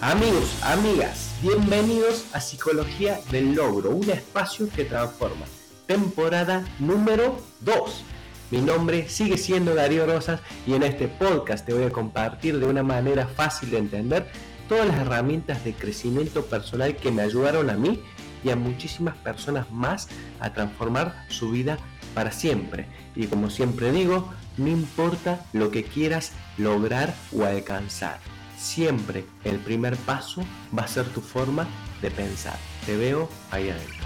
[0.00, 5.46] Amigos, amigas, bienvenidos a Psicología del Logro, un espacio que transforma.
[5.86, 8.04] Temporada número 2.
[8.50, 12.66] Mi nombre sigue siendo Darío Rosas y en este podcast te voy a compartir de
[12.66, 14.26] una manera fácil de entender
[14.68, 18.02] todas las herramientas de crecimiento personal que me ayudaron a mí
[18.42, 20.08] y a muchísimas personas más
[20.40, 21.78] a transformar su vida
[22.14, 22.86] para siempre.
[23.14, 28.18] Y como siempre digo, no importa lo que quieras lograr o alcanzar
[28.64, 30.42] siempre el primer paso
[30.76, 31.68] va a ser tu forma
[32.00, 32.58] de pensar.
[32.86, 34.04] Te veo ahí adentro.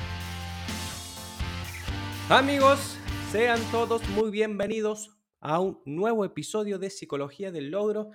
[2.29, 2.98] Amigos,
[3.31, 8.11] sean todos muy bienvenidos a un nuevo episodio de Psicología del Logro,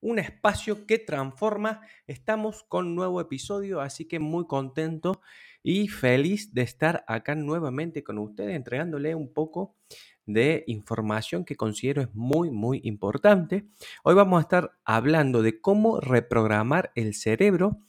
[0.00, 1.80] un espacio que transforma.
[2.08, 5.22] Estamos con nuevo episodio, así que muy contento
[5.62, 9.76] y feliz de estar acá nuevamente con ustedes, entregándole un poco
[10.26, 13.66] de información que considero es muy, muy importante.
[14.02, 17.80] Hoy vamos a estar hablando de cómo reprogramar el cerebro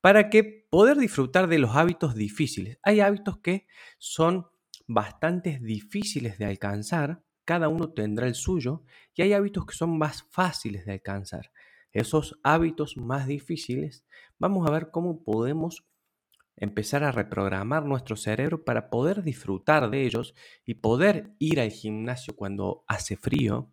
[0.00, 2.78] para que poder disfrutar de los hábitos difíciles.
[2.82, 3.66] Hay hábitos que
[3.98, 4.46] son
[4.86, 10.24] bastante difíciles de alcanzar, cada uno tendrá el suyo, y hay hábitos que son más
[10.30, 11.52] fáciles de alcanzar.
[11.92, 14.04] Esos hábitos más difíciles,
[14.38, 15.84] vamos a ver cómo podemos
[16.60, 22.36] empezar a reprogramar nuestro cerebro para poder disfrutar de ellos y poder ir al gimnasio
[22.36, 23.72] cuando hace frío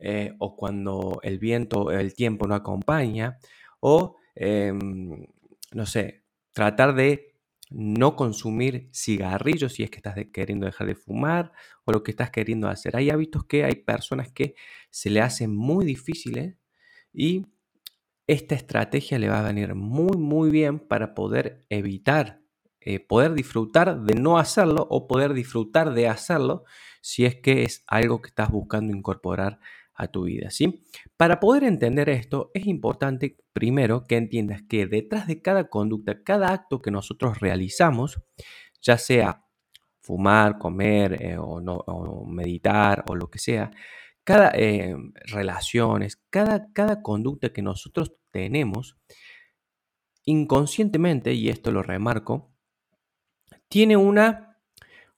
[0.00, 3.38] eh, o cuando el viento, el tiempo no acompaña
[3.80, 5.26] o, em,
[5.72, 7.32] no sé, tratar de
[7.70, 11.52] no consumir cigarrillos si es que estás queriendo dejar de fumar
[11.84, 12.96] o lo que estás queriendo hacer.
[12.96, 14.54] Hay hábitos que hay personas que
[14.90, 16.56] se le hacen muy difíciles
[17.14, 17.46] y
[18.32, 22.40] esta estrategia le va a venir muy, muy bien para poder evitar,
[22.80, 26.64] eh, poder disfrutar de no hacerlo o poder disfrutar de hacerlo
[27.00, 29.60] si es que es algo que estás buscando incorporar
[29.94, 30.82] a tu vida, ¿sí?
[31.16, 36.52] Para poder entender esto, es importante primero que entiendas que detrás de cada conducta, cada
[36.52, 38.18] acto que nosotros realizamos,
[38.80, 39.44] ya sea
[40.00, 41.84] fumar, comer eh, o, no,
[42.26, 43.70] meditar o lo que sea,
[44.24, 48.98] cada eh, relaciones, cada, cada conducta que nosotros tenemos,
[50.24, 52.52] inconscientemente, y esto lo remarco,
[53.68, 54.58] tiene una,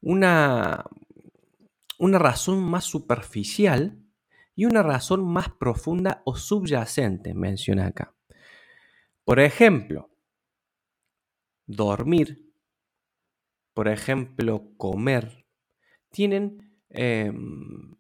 [0.01, 0.85] una,
[1.99, 3.99] una razón más superficial
[4.55, 8.15] y una razón más profunda o subyacente, menciona acá.
[9.25, 10.11] Por ejemplo,
[11.67, 12.53] dormir,
[13.73, 15.47] por ejemplo, comer,
[16.11, 17.97] tienen em,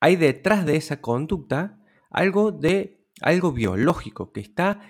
[0.00, 1.80] hay detrás de esa conducta
[2.10, 4.80] algo de algo biológico que está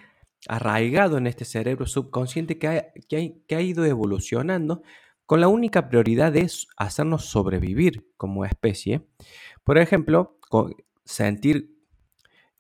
[0.47, 4.83] arraigado en este cerebro subconsciente que ha, que ha ido evolucionando
[5.29, 9.07] con la única prioridad de hacernos sobrevivir como especie.
[9.63, 10.39] Por ejemplo,
[11.05, 11.77] sentir,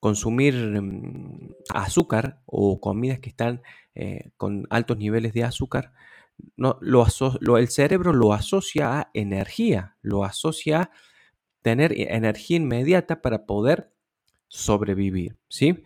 [0.00, 3.62] consumir mm, azúcar o comidas que están
[3.94, 5.94] eh, con altos niveles de azúcar,
[6.58, 10.90] el cerebro lo asocia a energía, lo asocia a
[11.62, 13.94] tener e-, energía inmediata para poder
[14.48, 15.84] sobrevivir, ¿sí?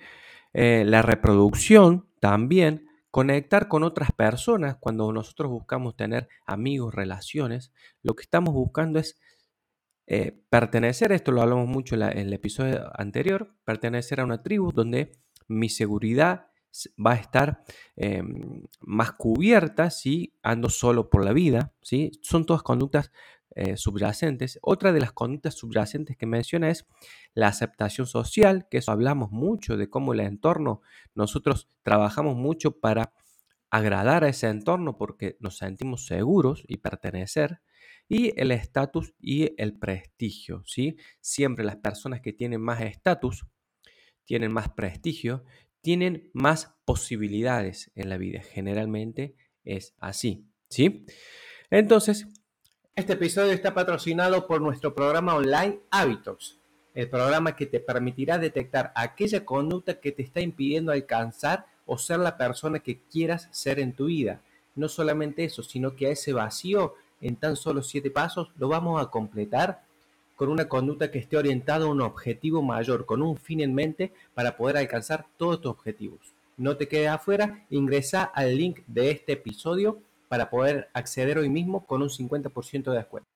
[0.55, 7.73] Eh, la reproducción también, conectar con otras personas, cuando nosotros buscamos tener amigos, relaciones,
[8.03, 9.21] lo que estamos buscando es
[10.07, 15.13] eh, pertenecer, esto lo hablamos mucho en, el episodio anterior, pertenecer a una tribu donde
[15.49, 16.47] mi seguridad
[16.99, 17.65] va a estar
[17.97, 22.13] em, más cubierta si ando solo por la vida, ¿sí?
[22.23, 23.13] Son todas conductas
[23.55, 24.59] eh, subyacentes.
[24.63, 26.87] Otra de las conductas subyacentes que menciona es
[27.35, 30.81] la aceptación social, que eso hablamos mucho de cómo el entorno,
[31.15, 33.13] nosotros trabajamos mucho para
[33.71, 37.63] agradar a ese entorno porque nos sentimos seguros y pertenecer.
[38.09, 40.97] Y el estatus y el prestigio, ¿sí?
[41.21, 43.47] Siempre las personas que tienen más estatus,
[44.25, 45.45] tienen más prestigio,
[45.81, 48.43] tienen más posibilidades en la vida.
[48.43, 51.07] Generalmente es así, ¿sí?
[51.71, 52.27] Entonces,
[52.95, 56.59] este episodio está patrocinado por nuestro programa online Hábitos,
[56.95, 62.19] el programa que te permitirá detectar aquella conducta que te está impidiendo alcanzar o ser
[62.19, 64.43] la persona que quieras ser en tu vida.
[64.75, 69.01] No solamente eso, sino que a ese vacío en tan solo siete pasos lo vamos
[69.01, 69.85] a completar
[70.37, 74.13] con una conducta que esté orientada a un objetivo mayor, con un fin en mente
[74.35, 76.35] para poder alcanzar todos tus objetivos.
[76.59, 79.99] No te quedes afuera, ingresa al link de este episodio
[80.33, 83.29] para poder acceder hoy mismo con un 50% de descuento.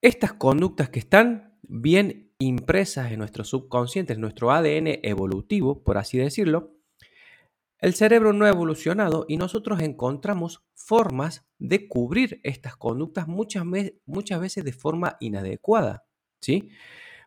[0.00, 6.16] Estas conductas que están bien impresas en nuestro subconsciente, en nuestro ADN evolutivo, por así
[6.16, 6.72] decirlo,
[7.76, 13.64] el cerebro no ha evolucionado y nosotros encontramos formas de cubrir estas conductas muchas,
[14.06, 16.06] muchas veces de forma inadecuada.
[16.40, 16.70] ¿sí?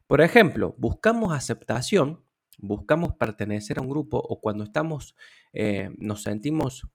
[0.07, 2.25] Por ejemplo, buscamos aceptación,
[2.57, 5.15] buscamos pertenecer a un grupo o cuando estamos,
[5.53, 6.87] eh, nos sentimos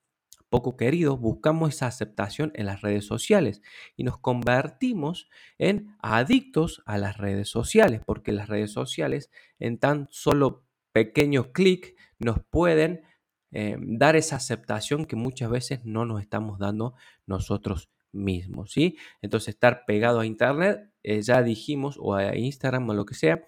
[0.49, 3.61] poco queridos, buscamos esa aceptación en las redes sociales
[3.95, 9.29] y nos convertimos en adictos a las redes sociales, porque las redes sociales
[9.59, 13.01] en tan solo pequeños clics nos pueden
[13.51, 16.95] eh, dar esa aceptación que muchas veces no nos estamos dando
[17.25, 18.97] nosotros mismos, ¿sí?
[19.21, 23.43] Entonces estar pegado a internet, eh, ya dijimos, o a Instagram o lo que sea,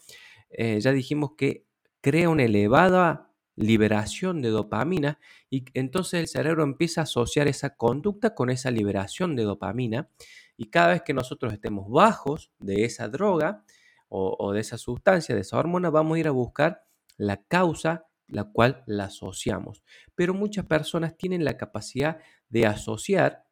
[0.49, 1.65] eh, ya dijimos que
[2.01, 3.28] crea una elevada
[3.59, 5.19] liberación de dopamina
[5.49, 10.09] y entonces el cerebro empieza a asociar esa conducta con esa liberación de dopamina
[10.55, 13.65] y cada vez que nosotros estemos bajos de esa droga
[14.07, 16.83] o, de esa sustancia, de esa hormona, vamos a ir a buscar
[17.17, 19.83] la causa la cual la asociamos.
[20.15, 22.19] Pero muchas personas tienen la capacidad
[22.49, 23.45] de asociar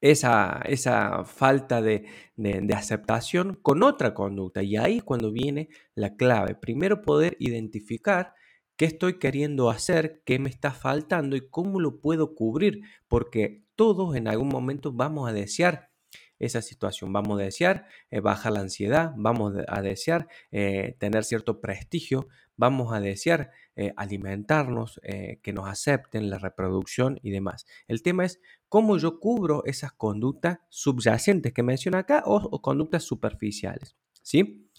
[0.00, 2.06] esa, esa falta de,
[2.36, 4.62] de, aceptación con otra conducta.
[4.62, 6.54] Y ahí es cuando viene la clave.
[6.54, 8.34] Primero poder identificar
[8.80, 14.16] qué estoy queriendo hacer, qué me está faltando y cómo lo puedo cubrir, porque todos
[14.16, 15.90] en algún momento vamos a desear
[16.38, 17.12] esa situación.
[17.12, 22.94] Vamos a desear eh, bajar la ansiedad, vamos a desear eh, tener cierto prestigio, vamos
[22.94, 24.98] a desear eh, alimentarnos,
[25.42, 27.66] que nos acepten la reproducción y demás.
[27.86, 28.40] El tema es
[28.70, 33.94] cómo yo cubro esas conductas subyacentes que menciono acá o, conductas superficiales.
[34.22, 34.70] ¿sí?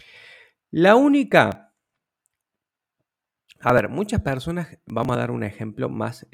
[0.72, 1.71] La única...
[3.64, 6.28] A ver, muchas personas, vamos a dar un ejemplo más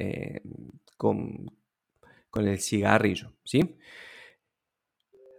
[0.96, 1.46] con,
[2.30, 3.78] con el cigarrillo, ¿sí?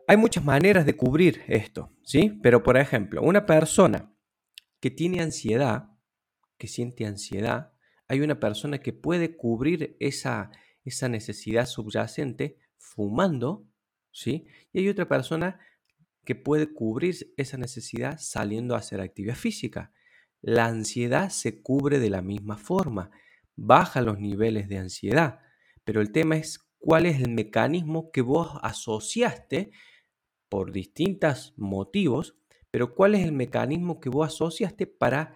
[0.07, 2.39] Hay muchas maneras de cubrir esto, ¿sí?
[2.43, 4.13] Pero por ejemplo, una persona
[4.81, 5.91] que tiene ansiedad,
[6.59, 7.73] que siente ansiedad,
[8.07, 10.51] hay una persona que puede cubrir esa,
[10.85, 13.67] esa necesidad subyacente fumando,
[14.13, 14.47] ¿sí?
[14.73, 15.59] Y hay otra persona
[16.25, 19.93] que puede cubrir esa necesidad saliendo a hacer actividad física.
[20.41, 23.11] La ansiedad se cubre de la misma forma,
[23.57, 25.41] baja los niveles de ansiedad,
[25.85, 29.73] pero el tema es cuál es el mecanismo que vos asociaste
[30.49, 32.37] por distintos motivos,
[32.71, 35.35] pero ¿cuál es el mecanismo que vos asociaste para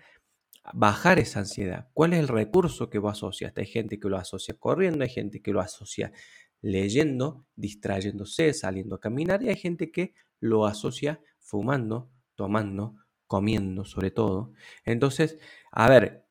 [0.72, 1.88] bajar esa ansiedad?
[1.94, 3.62] ¿Cuál es el recurso que vos asociaste?
[3.62, 6.12] Hay gente que lo asocia corriendo, hay gente que lo asocia
[6.60, 12.96] leyendo, distrayéndose, saliendo a caminar y hay gente que lo asocia fumando, tomando,
[13.32, 14.52] comiendo sobre todo.
[14.84, 15.38] Entonces,
[15.70, 16.26] a ver,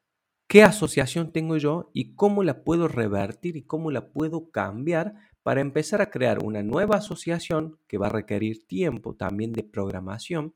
[0.47, 5.61] ¿qué asociación tengo yo y cómo la puedo revertir y cómo la puedo cambiar para
[5.61, 10.53] empezar a crear una nueva asociación que va a requerir tiempo también de programación,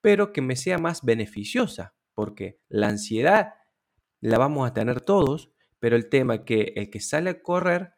[0.00, 3.52] pero que me sea más beneficiosa, porque la ansiedad
[4.22, 7.92] la vamos a tener todos, pero el tema es que el que sale a correr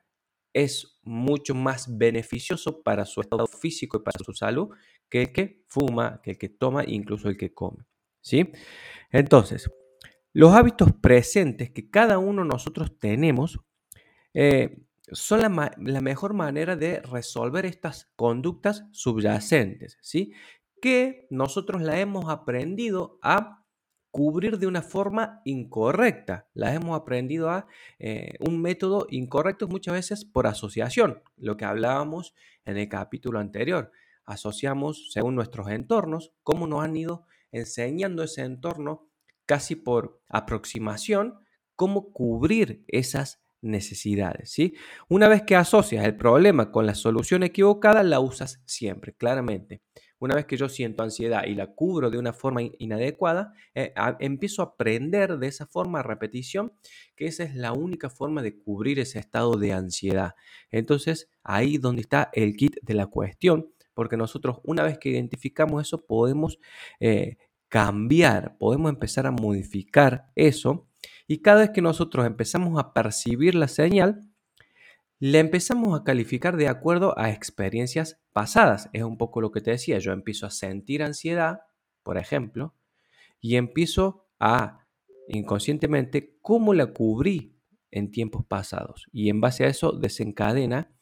[0.55, 4.71] es mucho más beneficioso para su estado físico y para su salud
[5.11, 7.85] que el que fuma, que el que toma, incluso el que come.
[8.23, 8.51] ¿sí?
[9.11, 9.71] Entonces,
[10.33, 13.61] los hábitos presentes que cada uno de nosotros tenemos
[14.33, 20.33] eh, son la, mejor manera de resolver estas conductas subyacentes, ¿sí?
[20.81, 23.64] Que nosotros la hemos aprendido a
[24.15, 26.49] cubrir de una forma incorrecta.
[26.55, 27.67] La hemos aprendido a
[27.99, 32.33] eh, un método incorrecto muchas veces por asociación, lo que hablábamos
[32.65, 33.91] en el capítulo anterior.
[34.25, 39.09] Asociamos según nuestros entornos, cómo nos han ido enseñando ese entorno
[39.47, 41.41] casi por aproximación,
[41.75, 44.53] cómo cubrir esas necesidades.
[44.53, 44.75] ¿sí?
[45.09, 49.83] Una vez que asocias el problema con la solución equivocada, la usas siempre, claramente.
[50.25, 54.63] Una vez que yo siento ansiedad y la cubro de una forma inadecuada, eh, empiezo
[54.63, 56.73] a aprender de esa forma, repetición,
[57.15, 60.35] que esa es la única forma de cubrir ese estado de ansiedad.
[60.71, 65.83] Entonces, ahí donde está el kit de la cuestión, porque nosotros una vez que identificamos
[65.87, 66.59] eso, podemos
[67.01, 67.37] eh,
[67.69, 70.89] cambiar, podemos empezar a modificar eso
[71.27, 74.23] y cada vez que nosotros empezamos a percibir la señal,
[75.25, 78.91] le empezamos a calificar de acuerdo a experiencias pasadas.
[78.93, 81.61] Es un poco lo que te decía, yo empiezo a sentir ansiedad,
[82.03, 82.75] por ejemplo,
[83.41, 84.87] y empiezo a
[85.29, 87.59] inconscientemente cómo la cubrí
[87.91, 89.07] en tiempos pasados.
[89.13, 90.93] Y en base a eso desencadena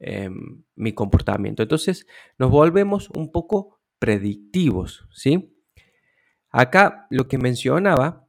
[0.00, 1.62] em, mi comportamiento.
[1.62, 5.56] Entonces nos volvemos un poco predictivos, ¿sí?
[6.50, 8.28] Acá lo que mencionaba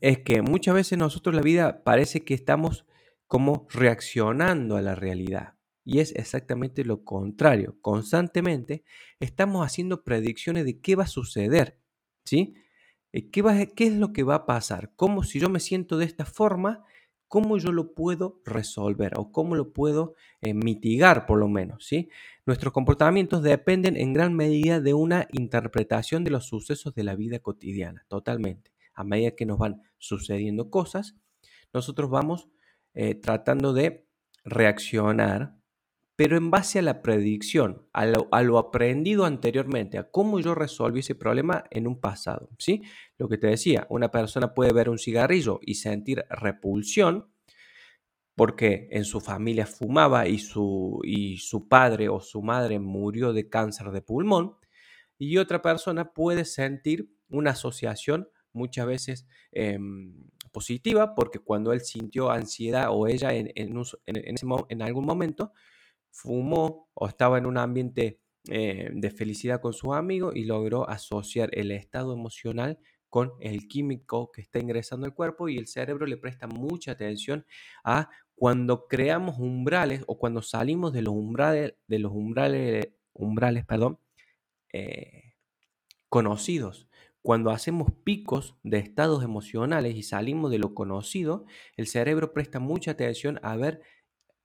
[0.00, 2.84] es que muchas veces nosotros la vida parece que estamos
[3.26, 5.54] como reaccionando a la realidad.
[5.84, 7.76] Y es exactamente lo contrario.
[7.80, 8.84] Constantemente
[9.20, 11.78] estamos haciendo predicciones de qué va a suceder.
[12.24, 12.54] ¿Sí?
[13.12, 14.92] Eh, ¿Qué, va, ¿Qué, es lo que va a pasar?
[14.96, 16.84] ¿Cómo si yo me siento de esta forma,
[17.28, 21.86] cómo yo lo puedo resolver o cómo lo puedo eh, mitigar por lo menos?
[21.86, 22.08] ¿sí?
[22.46, 27.38] Nuestros comportamientos dependen en gran medida de una interpretación de los sucesos de la vida
[27.38, 28.72] cotidiana, totalmente.
[28.92, 31.16] a medida que nos van sucediendo cosas,
[31.72, 32.48] nosotros vamos
[32.96, 34.08] eh, tratando de
[34.44, 35.56] reaccionar,
[36.16, 41.14] pero en base a la predicción, a lo, aprendido anteriormente, a cómo yo resolví ese
[41.14, 42.48] problema en un pasado.
[42.58, 42.82] ¿sí?
[43.18, 47.28] Lo que te decía, una persona puede ver un cigarrillo y sentir repulsión
[48.34, 53.48] porque en su familia fumaba y su, y su padre o su madre murió de
[53.48, 54.56] cáncer de pulmón,
[55.18, 60.14] y otra persona puede sentir una asociación muchas veces em,
[60.56, 65.52] positiva, porque cuando él sintió ansiedad o ella en, en, algún momento
[66.10, 71.50] fumó o estaba en un ambiente eh, de felicidad con sus amigos y logró asociar
[71.52, 72.78] el estado emocional
[73.10, 77.44] con el químico que está ingresando al cuerpo y el cerebro le presta mucha atención
[77.84, 83.98] a cuando creamos umbrales o cuando salimos de los umbrales, de los umbrales, umbrales perdón,
[84.72, 85.34] eh,
[86.08, 86.85] conocidos.
[87.26, 91.44] Cuando hacemos picos de estados emocionales y salimos de lo conocido,
[91.76, 93.82] el cerebro presta mucha atención a ver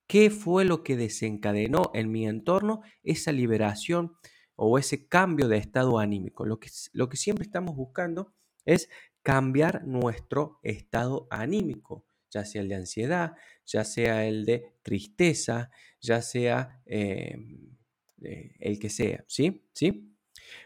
[0.07, 4.13] qué fue lo que desencadenó en mi entorno esa liberación
[4.55, 6.43] o ese cambio de estado anímico.
[6.43, 6.69] Lo que,
[7.17, 8.33] siempre estamos buscando
[8.65, 8.89] es
[9.21, 13.33] cambiar nuestro estado anímico, ya sea el de ansiedad,
[13.63, 15.69] ya sea el de tristeza,
[16.01, 17.77] ya sea em,
[18.23, 19.67] eh, el que sea, ¿sí?
[19.71, 20.10] ¿Sí?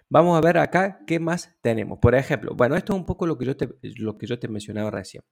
[0.10, 2.00] Vamos a ver acá qué más tenemos.
[2.00, 4.48] Por ejemplo, bueno, esto es un poco lo que yo te, lo que yo te
[4.48, 5.24] mencionaba recién.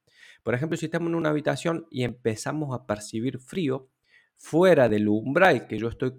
[0.42, 3.88] Por ejemplo, si estamos en una habitación y empezamos a percibir frío
[4.36, 6.14] fuera del umbral que yo estoy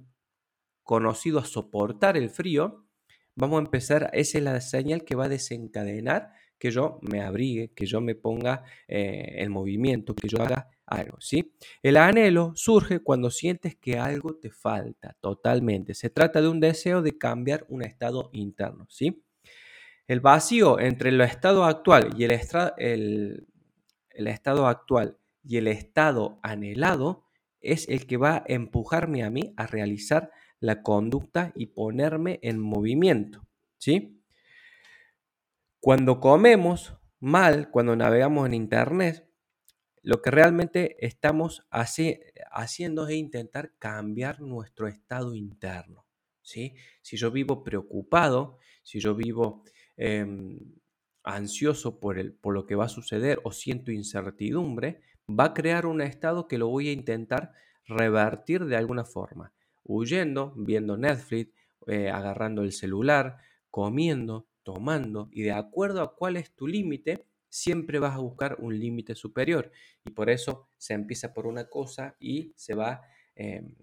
[0.84, 2.86] conocido a soportar el frío,
[3.36, 7.72] vamos a empezar, esa es la señal que va a desencadenar que yo me abrigue,
[7.74, 11.54] que yo me ponga eh, en movimiento, que yo haga algo, ¿sí?
[11.82, 15.94] El anhelo surge cuando sientes que algo te falta totalmente.
[15.94, 19.24] Se trata de un deseo de cambiar un estado interno, ¿sí?
[20.08, 22.40] El vacío entre el estado actual y el,
[22.78, 23.48] el,
[24.12, 27.26] el estado actual y el estado anhelado
[27.60, 32.60] es el que va a empujarme a mí a realizar la conducta y ponerme en
[32.60, 33.48] movimiento,
[33.78, 34.15] ¿sí?
[35.86, 39.30] Cuando comemos mal, cuando navegamos en internet,
[40.02, 46.08] lo que realmente estamos haciendo es intentar cambiar nuestro estado interno.
[46.42, 46.74] ¿sí?
[47.04, 49.64] Si yo vivo preocupado, si yo vivo
[49.96, 50.58] em,
[51.24, 56.48] ansioso por, lo que va a suceder o siento incertidumbre, va a crear un estado
[56.48, 57.54] que lo voy a intentar
[57.86, 61.54] revertir de alguna forma, huyendo, viendo Netflix,
[61.86, 63.38] eh, agarrando el celular,
[63.70, 68.78] comiendo, tomando, y de acuerdo a cuál es tu límite, siempre vas a buscar un
[68.78, 69.72] límite superior.
[70.04, 73.02] Y por eso se empieza por una cosa y se va
[73.36, 73.74] em,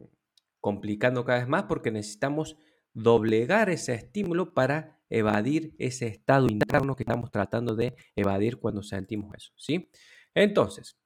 [0.60, 2.58] complicando cada vez más porque necesitamos
[2.92, 9.34] doblegar ese estímulo para evadir ese estado interno que estamos tratando de evadir cuando sentimos
[9.34, 9.90] eso, ¿sí?
[10.34, 10.98] Entonces,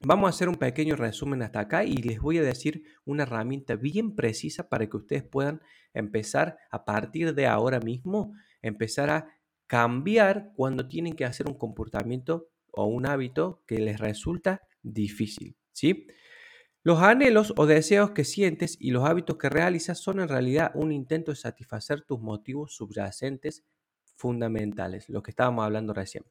[0.00, 3.76] vamos a hacer un pequeño resumen hasta acá y les voy a decir una herramienta
[3.76, 5.60] bien precisa para que ustedes puedan
[5.92, 8.34] empezar a partir de ahora mismo,
[8.66, 9.28] empezar a
[9.66, 16.06] cambiar cuando tienen que hacer un comportamiento o un hábito que les resulta difícil, ¿sí?
[16.82, 20.92] Los anhelos o deseos que sientes y los hábitos que realizas son en realidad un
[20.92, 23.64] intento de satisfacer tus motivos subyacentes
[24.16, 26.24] fundamentales, lo que estábamos hablando recién.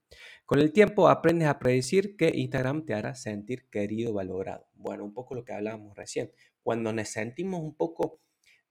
[0.46, 4.68] Con el tiempo aprendes a predecir que Instagram te hará sentir querido, valorado.
[4.74, 6.32] Bueno, un poco lo que hablábamos recién.
[6.62, 8.22] Cuando nos sentimos un poco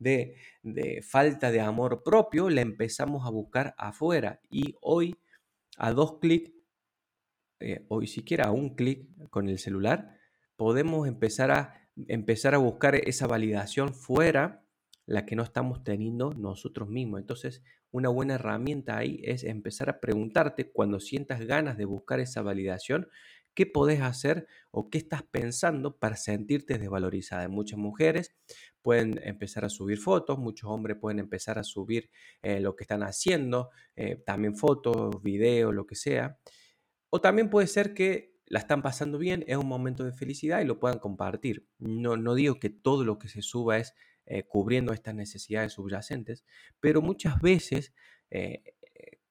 [0.03, 0.37] de,
[1.03, 4.41] falta de amor propio, la empezamos a buscar afuera.
[4.51, 5.17] Y hoy,
[5.77, 6.53] a dos clics,
[7.61, 10.17] eh, hoy siquiera a un clic con el celular,
[10.57, 14.65] podemos empezar a, empezar a buscar esa validación fuera,
[15.07, 17.21] la que no estamos teniendo nosotros mismos.
[17.21, 22.43] Entonces, una buena herramienta ahí es empezar a preguntarte cuando sientas ganas de buscar esa
[22.43, 23.09] validación,
[23.55, 27.49] qué podés hacer o qué estás pensando para sentirte desvalorizada.
[27.49, 28.35] Muchas mujeres
[28.81, 32.11] pueden empezar a subir fotos, muchos hombres pueden empezar a subir
[32.43, 36.39] eh, lo que están haciendo, eh, también fotos, videos, lo que sea.
[37.11, 40.65] O también puede ser que la están pasando bien, es un momento de felicidad y
[40.65, 41.67] lo puedan compartir.
[41.79, 43.95] No, no digo que todo lo que se suba es
[44.27, 46.45] eh, cubriendo estas necesidades subyacentes,
[46.81, 47.93] pero muchas veces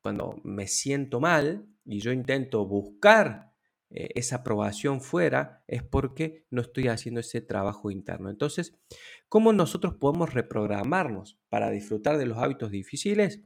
[0.01, 3.50] cuando me siento mal y yo intento buscar
[3.93, 8.29] eh, esa aprobación fuera, es porque no estoy haciendo ese trabajo interno.
[8.29, 8.79] Entonces,
[9.27, 13.41] ¿cómo nosotros podemos reprogramarnos para disfrutar de los hábitos difíciles?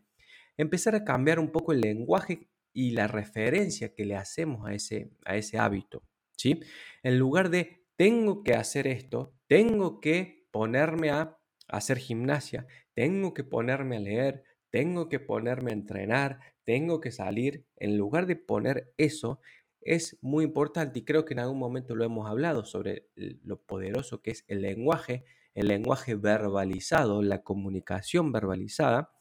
[0.58, 5.10] Empezar a cambiar un poco el lenguaje y la referencia que le hacemos a ese,
[5.26, 6.04] a ese hábito.
[6.38, 6.60] ¿sí?
[7.04, 11.38] En lugar de tengo que hacer esto, tengo que ponerme a
[11.68, 17.66] hacer gimnasia, tengo que ponerme a leer, tengo que ponerme a entrenar, tengo que salir,
[17.78, 19.40] en lugar de poner eso,
[19.86, 24.22] es muy importante y creo que en algún momento lo hemos hablado sobre lo poderoso
[24.22, 25.24] que es el lenguaje,
[25.54, 29.14] el lenguaje verbalizado, la comunicación verbalizada,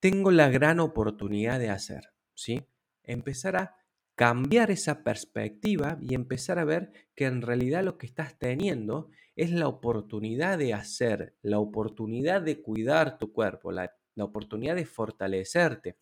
[0.00, 2.66] tengo la gran oportunidad de hacer, ¿sí?
[3.04, 3.76] Empezar a
[4.14, 9.50] cambiar esa perspectiva y empezar a ver que en realidad lo que estás teniendo es
[9.50, 15.98] la oportunidad de hacer, la oportunidad de cuidar tu cuerpo, la, la oportunidad de fortalecerte,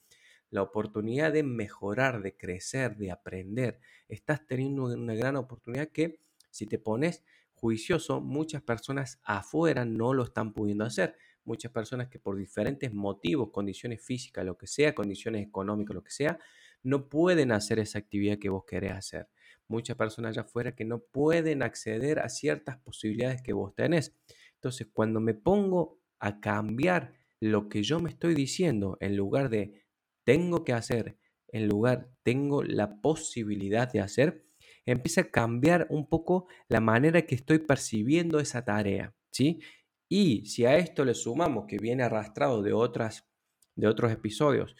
[0.54, 3.80] la oportunidad de mejorar, de crecer, de aprender.
[4.06, 10.22] Estás teniendo una gran oportunidad que si te pones juicioso, muchas personas afuera no lo
[10.22, 11.16] están pudiendo hacer.
[11.44, 16.12] Muchas personas que por diferentes motivos, condiciones físicas, lo que sea, condiciones económicas, lo que
[16.12, 16.38] sea,
[16.84, 19.28] no pueden hacer esa actividad que vos querés hacer.
[19.66, 24.14] Muchas personas allá afuera que no pueden acceder a ciertas posibilidades que vos tenés.
[24.54, 29.83] Entonces, cuando me pongo a cambiar lo que yo me estoy diciendo, en lugar de
[30.24, 34.44] tengo que hacer, en lugar tengo la posibilidad de hacer,
[34.86, 39.60] empieza a cambiar un poco la manera que estoy percibiendo esa tarea, ¿sí?
[40.08, 43.28] Y si a esto le sumamos que viene arrastrado de otras
[43.76, 44.76] de otros episodios,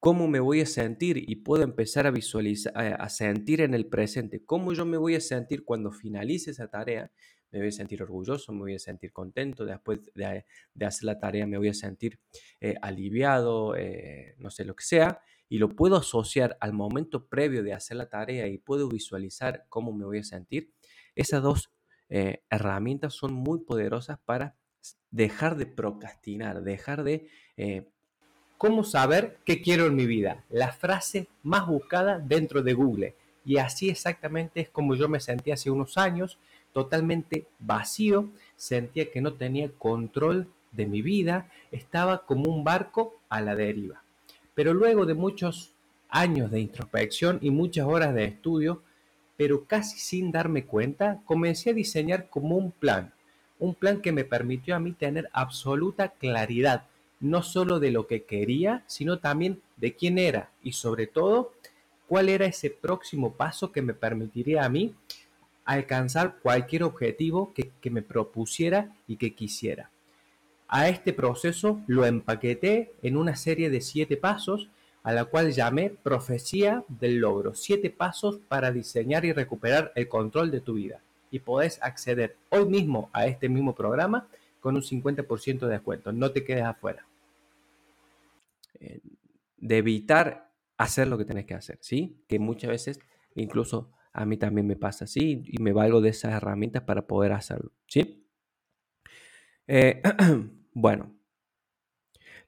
[0.00, 4.44] cómo me voy a sentir y puedo empezar a visualizar, a sentir en el presente,
[4.44, 7.12] cómo yo me voy a sentir cuando finalice esa tarea,
[7.50, 10.44] me voy a sentir orgulloso, me voy a sentir contento, después de,
[10.84, 12.18] hacer la tarea me voy a sentir
[12.60, 17.62] eh, aliviado, eh, no sé lo que sea, y lo puedo asociar al momento previo
[17.62, 20.72] de hacer la tarea y puedo visualizar cómo me voy a sentir,
[21.14, 21.72] esas dos
[22.08, 24.56] eh, herramientas son muy poderosas para
[25.10, 27.28] dejar de procrastinar, dejar de
[28.58, 30.44] ¿Cómo saber qué quiero en mi vida?
[30.50, 33.14] La frase más buscada dentro de Google.
[33.44, 36.40] Y así exactamente es como yo me sentí hace unos años,
[36.72, 43.40] totalmente vacío, sentía que no tenía control de mi vida, estaba como un barco a
[43.40, 44.02] la deriva.
[44.54, 45.72] Pero luego de muchos
[46.08, 48.82] años de introspección y muchas horas de estudio,
[49.36, 53.12] pero casi sin darme cuenta, comencé a diseñar como un plan,
[53.58, 56.84] un plan que me permitió a mí tener absoluta claridad
[57.20, 61.52] no solo de lo que quería, sino también de quién era y sobre todo
[62.06, 64.94] cuál era ese próximo paso que me permitiría a mí
[65.68, 69.90] alcanzar cualquier objetivo que, me propusiera y que quisiera.
[70.66, 74.70] A este proceso lo empaqueté en una serie de siete pasos
[75.02, 77.54] a la cual llamé Profecía del Logro.
[77.54, 81.02] Siete pasos para diseñar y recuperar el control de tu vida.
[81.30, 84.26] Y podés acceder hoy mismo a este mismo programa
[84.60, 86.12] con un 50% de descuento.
[86.12, 87.06] No te quedes afuera.
[88.80, 89.00] Eh,
[89.58, 92.16] de evitar hacer lo que tenés que hacer, ¿sí?
[92.26, 93.00] Que muchas veces,
[93.34, 97.32] incluso a mí también me pasa así y me valgo de esas herramientas para poder
[97.32, 98.26] hacerlo, ¿sí?
[99.66, 100.02] Eh,
[100.72, 101.18] bueno,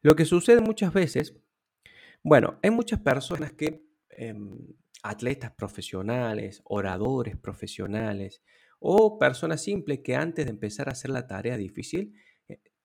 [0.02, 1.36] lo que sucede muchas veces,
[2.22, 4.58] bueno, hay muchas personas que, em,
[5.02, 8.42] atletas profesionales, oradores profesionales
[8.78, 12.14] o personas simples que antes de empezar a hacer la tarea difícil,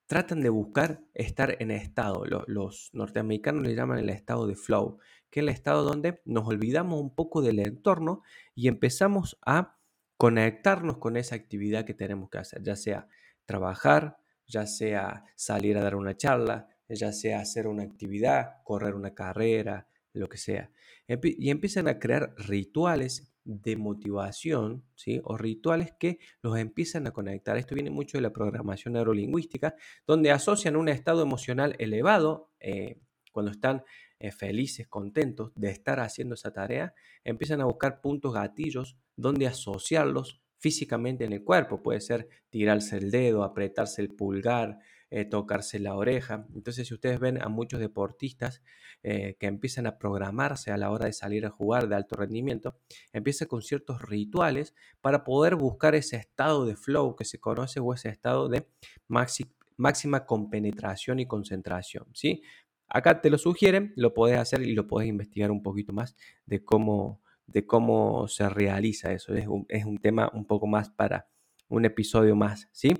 [0.06, 2.24] tratan de buscar estar en estado.
[2.46, 4.98] Los, norteamericanos le llaman el estado de flow,
[5.30, 8.22] que es el estado donde nos olvidamos un poco del entorno
[8.54, 9.78] y empezamos a
[10.16, 13.08] conectarnos con esa actividad que tenemos que hacer, ya sea
[13.44, 19.14] trabajar, ya sea salir a dar una charla, ya sea hacer una actividad, correr una
[19.14, 20.70] carrera, lo que sea.
[21.06, 25.20] Y empiezan a crear rituales de motivación, ¿sí?
[25.24, 27.56] O rituales que los empiezan a conectar.
[27.56, 32.98] Esto viene mucho de la programación neurolingüística, donde asocian un estado emocional elevado, eh,
[33.32, 33.84] cuando están
[34.18, 40.42] eh, felices, contentos de estar haciendo esa tarea, empiezan a buscar puntos gatillos donde asociarlos
[40.58, 41.82] físicamente en el cuerpo.
[41.82, 46.46] Puede ser tirarse el dedo, apretarse el pulgar, eh, tocarse la oreja.
[46.54, 48.62] Entonces, si ustedes ven a muchos deportistas
[49.04, 52.80] eh, que empiezan a programarse a la hora de salir a jugar de alto rendimiento,
[53.12, 57.94] empieza con ciertos rituales para poder buscar ese estado de flow que se conoce o
[57.94, 58.66] ese estado de
[59.06, 62.06] máxima compenetración y concentración.
[62.12, 62.42] ¿sí?
[62.88, 66.64] Acá te lo sugieren, lo puedes hacer y lo puedes investigar un poquito más de
[66.64, 69.34] cómo, de cómo se realiza eso.
[69.34, 71.28] Es un, es un tema un poco más para
[71.68, 72.94] un episodio más, ¿sí?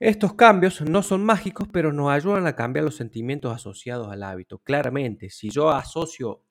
[0.00, 4.58] Estos cambios no son mágicos, pero nos ayudan a cambiar los sentimientos asociados al hábito.
[4.58, 6.44] Claramente, si yo asocio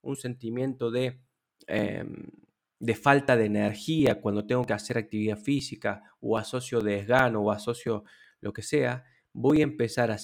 [0.00, 1.20] un sentimiento de,
[1.66, 2.26] em,
[2.78, 8.04] de falta de energía cuando tengo que hacer actividad física, o asocio desgano, o asocio
[8.40, 9.04] lo que sea,
[9.40, 10.18] voy a empezar a,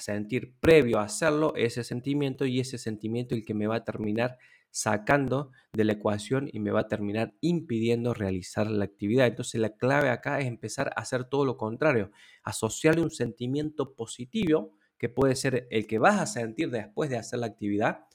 [0.00, 4.38] sentir previo a hacerlo ese sentimiento y ese sentimiento el que me va a terminar
[4.72, 9.28] sacando de la ecuación y me va a terminar impidiendo realizar la actividad.
[9.28, 12.10] Entonces la clave acá es empezar a hacer todo lo contrario,
[12.42, 17.38] asociarle un sentimiento positivo, que puede ser el que vas a sentir después de hacer
[17.38, 18.06] la actividad,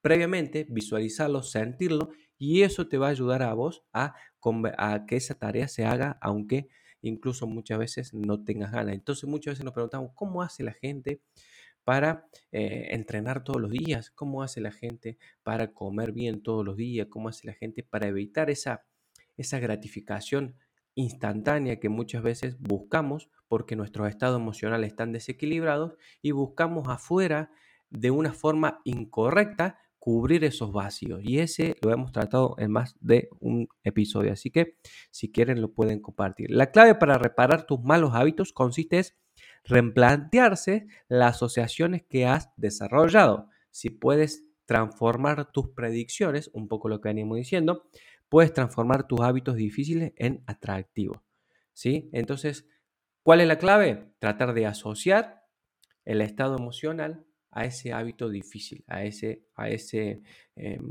[0.00, 2.08] previamente visualizarlo, sentirlo
[2.38, 4.14] y eso te va a ayudar a vos a,
[5.06, 6.68] que esa tarea se haga aunque
[7.02, 8.94] incluso muchas veces no tengas ganas.
[8.94, 11.20] Entonces muchas veces nos preguntamos, ¿cómo hace la gente
[11.84, 14.10] para eh, entrenar todos los días?
[14.10, 17.08] ¿Cómo hace la gente para comer bien todos los días?
[17.10, 18.84] ¿Cómo hace la gente para evitar esa,
[19.36, 20.56] esa gratificación
[20.94, 27.50] instantánea que muchas veces buscamos porque nuestros estados emocionales están desequilibrados y buscamos afuera
[27.90, 31.20] de una forma incorrecta cubrir esos vacíos.
[31.22, 34.32] Y ese lo hemos tratado en más de un episodio.
[34.32, 34.78] Así que
[35.10, 36.50] si quieren lo pueden compartir.
[36.50, 39.04] La clave para reparar tus malos hábitos consiste en
[39.64, 43.48] replantearse las asociaciones que has desarrollado.
[43.70, 47.84] Si puedes transformar tus predicciones, un poco lo que venimos diciendo,
[48.28, 51.20] puedes transformar tus hábitos difíciles en atractivos.
[51.74, 52.08] ¿sí?
[52.12, 52.66] Entonces,
[53.22, 54.14] ¿cuál es la clave?
[54.18, 55.44] Tratar de asociar
[56.06, 60.22] el estado emocional a ese hábito difícil, a ese, a ese
[60.56, 60.90] em,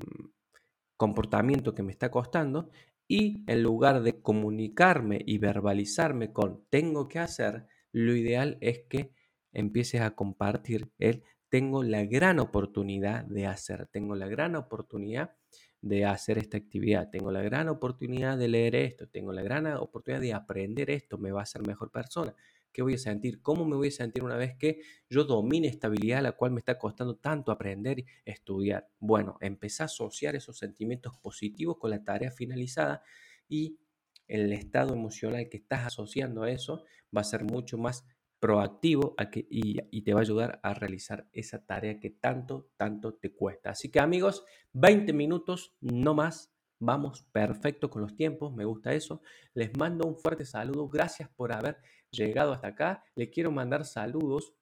[0.98, 2.70] comportamiento que me está costando
[3.08, 9.14] y en lugar de comunicarme y verbalizarme con tengo que hacer, lo ideal es que
[9.52, 15.36] empieces a compartir el tengo la gran oportunidad de hacer, tengo la gran oportunidad
[15.82, 20.22] de hacer esta actividad, tengo la gran oportunidad de leer esto, tengo la gran oportunidad
[20.22, 22.36] de aprender esto, me va a hacer mejor persona.
[22.72, 23.42] ¿Qué voy a sentir?
[23.42, 26.52] ¿Cómo me voy a sentir una vez que yo domine esta habilidad a la cual
[26.52, 28.88] me está costando tanto aprender y estudiar?
[29.00, 33.04] Bueno, empezar a asociar esos sentimientos positivos con la tarea finalizada
[33.48, 33.80] y
[34.28, 38.06] el estado emocional que estás asociando a eso va a ser mucho más
[38.40, 43.34] proactivo y, y, te va a ayudar a realizar esa tarea que tanto, tanto te
[43.34, 43.72] cuesta.
[43.72, 46.54] Así que amigos, 20 minutos, no más.
[46.82, 49.22] Vamos perfecto con los tiempos, me gusta eso.
[49.54, 50.88] Les mando un fuerte saludo.
[50.88, 51.80] Gracias por haber
[52.12, 53.04] llegado hasta acá.
[53.16, 54.54] Le quiero mandar saludos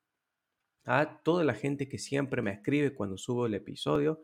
[0.86, 4.24] a toda la gente que siempre me escribe cuando subo el episodio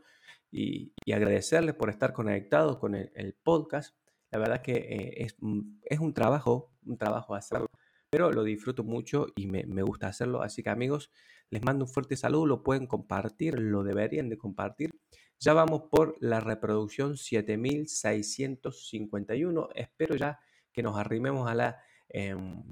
[0.50, 3.96] y, agradecerles por estar conectados con el, podcast.
[4.30, 5.36] La verdad que eh, es,
[5.84, 7.66] es, un trabajo, un trabajo hacerlo,
[8.10, 10.42] pero lo disfruto mucho y me, me gusta hacerlo.
[10.42, 11.10] Así que amigos,
[11.50, 14.90] les mando un fuerte saludo, lo pueden compartir, lo deberían de compartir.
[15.38, 19.68] Ya vamos por la reproducción 7651.
[19.74, 20.40] Espero ya
[20.72, 21.82] que nos arrimemos a la...
[22.08, 22.62] Em,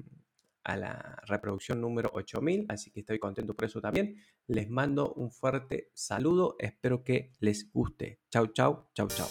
[0.64, 4.16] a la reproducción número 8000, así que estoy contento por eso también.
[4.46, 8.20] Les mando un fuerte saludo, espero que les guste.
[8.30, 9.28] Chau, chau, chau, chau.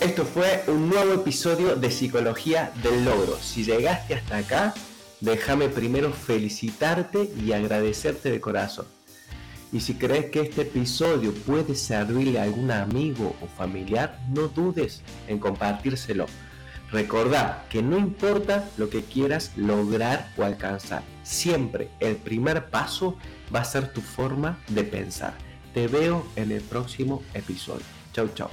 [0.00, 3.36] Esto fue un nuevo episodio de Psicología del Logro.
[3.36, 4.74] Si llegaste hasta acá,
[5.20, 8.86] déjame primero felicitarte y agradecerte de corazón.
[9.72, 15.02] Y si crees que este episodio puede servirle a algún amigo o familiar, no dudes
[15.28, 16.26] en compartírselo
[16.92, 23.16] Recordá que no importa lo que quieras lograr o alcanzar, siempre el primer paso
[23.54, 25.32] va a ser tu forma de pensar.
[25.72, 27.86] Te veo en el próximo episodio.
[28.12, 28.50] Chau, chau.